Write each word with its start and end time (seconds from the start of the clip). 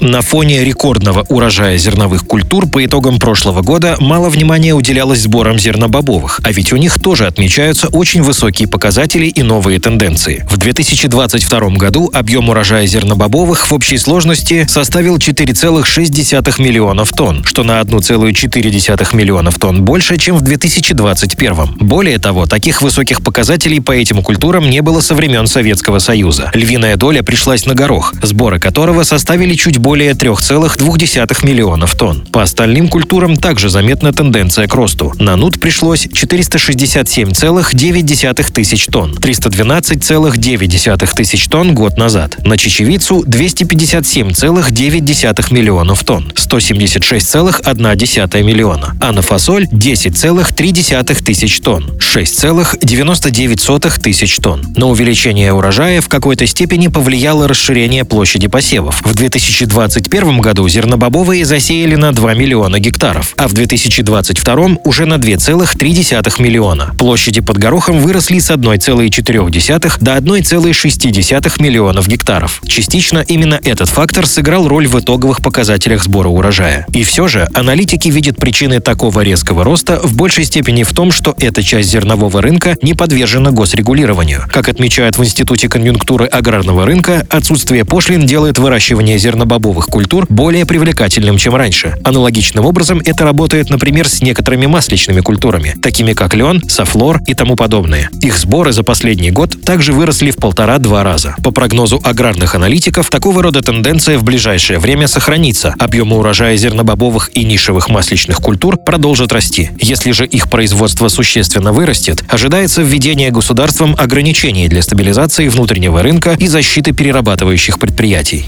На 0.00 0.20
фоне 0.20 0.62
рекордного 0.62 1.24
урожая 1.30 1.78
зерновых 1.78 2.26
культур 2.26 2.68
по 2.68 2.84
итогам 2.84 3.18
прошлого 3.18 3.62
года 3.62 3.96
мало 3.98 4.28
внимания 4.28 4.74
уделялось 4.74 5.20
сборам 5.20 5.58
зернобобовых, 5.58 6.40
а 6.44 6.52
ведь 6.52 6.72
у 6.72 6.76
них 6.76 7.00
тоже 7.00 7.26
отмечаются 7.26 7.88
очень 7.88 8.22
высокие 8.22 8.68
показатели 8.68 9.26
и 9.26 9.42
новые 9.42 9.80
тенденции. 9.80 10.44
В 10.50 10.58
2022 10.58 11.70
году 11.70 12.10
объем 12.12 12.50
урожая 12.50 12.86
зернобобовых 12.86 13.70
в 13.70 13.72
общей 13.72 13.96
сложности 13.96 14.66
составил 14.68 15.16
4,6 15.16 16.62
миллионов 16.62 17.12
тонн, 17.12 17.42
что 17.44 17.64
на 17.64 17.80
1,4 17.80 19.16
миллионов 19.16 19.58
тонн 19.58 19.82
больше, 19.82 20.18
чем 20.18 20.36
в 20.36 20.42
2021. 20.42 21.54
Более 21.80 22.18
того, 22.18 22.46
таких 22.46 22.82
высоких 22.82 23.22
показателей 23.22 23.80
по 23.80 23.92
этим 23.92 24.22
культурам 24.22 24.68
не 24.68 24.82
было 24.82 25.00
со 25.00 25.14
времен 25.14 25.46
Советского 25.46 26.00
Союза. 26.00 26.50
Львиная 26.52 26.96
доля 26.96 27.22
пришлась 27.22 27.64
на 27.64 27.74
горох, 27.74 28.12
сборы 28.22 28.60
которого 28.60 29.02
составили 29.02 29.54
чуть 29.54 29.78
более 29.86 30.12
3,2 30.14 31.46
миллионов 31.46 31.94
тонн. 31.94 32.26
По 32.32 32.42
остальным 32.42 32.88
культурам 32.88 33.36
также 33.36 33.68
заметна 33.68 34.12
тенденция 34.12 34.66
к 34.66 34.74
росту. 34.74 35.14
На 35.20 35.36
нут 35.36 35.60
пришлось 35.60 36.06
467,9 36.06 38.52
тысяч 38.52 38.86
тонн, 38.86 39.12
312,9 39.12 41.14
тысяч 41.14 41.46
тонн 41.46 41.72
год 41.72 41.98
назад. 41.98 42.36
На 42.44 42.58
чечевицу 42.58 43.22
257,9 43.22 45.54
миллионов 45.54 46.02
тонн, 46.02 46.32
176,1 46.34 48.42
миллиона. 48.42 48.96
А 49.00 49.12
на 49.12 49.22
фасоль 49.22 49.66
10,3 49.66 51.22
тысяч 51.22 51.60
тонн, 51.60 51.92
6,99 52.00 54.00
тысяч 54.00 54.36
тонн. 54.38 54.66
На 54.74 54.88
увеличение 54.88 55.52
урожая 55.52 56.00
в 56.00 56.08
какой-то 56.08 56.44
степени 56.48 56.88
повлияло 56.88 57.46
расширение 57.46 58.04
площади 58.04 58.48
посевов. 58.48 59.00
В 59.04 59.14
2020 59.14 59.75
2021 59.76 60.40
году 60.40 60.66
зернобобовые 60.70 61.44
засеяли 61.44 61.96
на 61.96 62.12
2 62.12 62.32
миллиона 62.32 62.80
гектаров, 62.80 63.34
а 63.36 63.46
в 63.46 63.52
2022 63.52 64.78
уже 64.84 65.04
на 65.04 65.16
2,3 65.16 66.42
миллиона. 66.42 66.94
Площади 66.98 67.42
под 67.42 67.58
горохом 67.58 68.00
выросли 68.00 68.38
с 68.38 68.50
1,4 68.50 69.96
до 70.00 70.16
1,6 70.16 71.62
миллионов 71.62 72.08
гектаров. 72.08 72.62
Частично 72.66 73.18
именно 73.18 73.60
этот 73.62 73.90
фактор 73.90 74.26
сыграл 74.26 74.66
роль 74.66 74.86
в 74.86 74.98
итоговых 74.98 75.42
показателях 75.42 76.02
сбора 76.02 76.28
урожая. 76.28 76.86
И 76.94 77.04
все 77.04 77.28
же 77.28 77.46
аналитики 77.52 78.08
видят 78.08 78.38
причины 78.38 78.80
такого 78.80 79.20
резкого 79.20 79.62
роста 79.62 80.00
в 80.02 80.16
большей 80.16 80.44
степени 80.44 80.84
в 80.84 80.92
том, 80.94 81.12
что 81.12 81.34
эта 81.38 81.62
часть 81.62 81.90
зернового 81.90 82.40
рынка 82.40 82.76
не 82.80 82.94
подвержена 82.94 83.50
госрегулированию. 83.50 84.44
Как 84.50 84.70
отмечают 84.70 85.18
в 85.18 85.22
Институте 85.22 85.68
конъюнктуры 85.68 86.24
аграрного 86.24 86.86
рынка, 86.86 87.26
отсутствие 87.28 87.84
пошлин 87.84 88.24
делает 88.24 88.56
выращивание 88.56 89.18
зернобобовых 89.18 89.65
бобовых 89.66 89.86
культур 89.86 90.26
более 90.28 90.64
привлекательным, 90.64 91.38
чем 91.38 91.56
раньше. 91.56 91.96
Аналогичным 92.04 92.64
образом 92.64 93.02
это 93.04 93.24
работает, 93.24 93.68
например, 93.68 94.08
с 94.08 94.22
некоторыми 94.22 94.66
масличными 94.66 95.20
культурами, 95.20 95.74
такими 95.82 96.12
как 96.12 96.34
лен, 96.34 96.62
софлор 96.68 97.20
и 97.26 97.34
тому 97.34 97.56
подобное. 97.56 98.08
Их 98.20 98.38
сборы 98.38 98.72
за 98.72 98.84
последний 98.84 99.32
год 99.32 99.60
также 99.64 99.92
выросли 99.92 100.30
в 100.30 100.36
полтора-два 100.36 101.02
раза. 101.02 101.34
По 101.42 101.50
прогнозу 101.50 102.00
аграрных 102.04 102.54
аналитиков, 102.54 103.10
такого 103.10 103.42
рода 103.42 103.60
тенденция 103.60 104.18
в 104.18 104.22
ближайшее 104.22 104.78
время 104.78 105.08
сохранится. 105.08 105.74
Объемы 105.80 106.16
урожая 106.16 106.56
зернобобовых 106.56 107.30
и 107.34 107.44
нишевых 107.44 107.88
масличных 107.88 108.38
культур 108.38 108.76
продолжат 108.76 109.32
расти. 109.32 109.70
Если 109.80 110.12
же 110.12 110.26
их 110.26 110.48
производство 110.48 111.08
существенно 111.08 111.72
вырастет, 111.72 112.22
ожидается 112.28 112.82
введение 112.82 113.32
государством 113.32 113.96
ограничений 113.98 114.68
для 114.68 114.82
стабилизации 114.82 115.48
внутреннего 115.48 116.02
рынка 116.02 116.36
и 116.38 116.46
защиты 116.46 116.92
перерабатывающих 116.92 117.80
предприятий. 117.80 118.46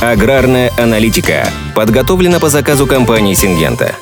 Аграрная 0.00 0.70
аналитика 0.78 1.50
подготовлена 1.74 2.38
по 2.38 2.48
заказу 2.48 2.86
компании 2.86 3.34
«Сингента». 3.34 3.96